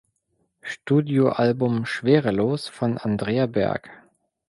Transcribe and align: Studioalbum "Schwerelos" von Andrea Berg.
Studioalbum 0.63 1.85
"Schwerelos" 1.85 2.67
von 2.67 2.97
Andrea 2.97 3.45
Berg. 3.45 3.91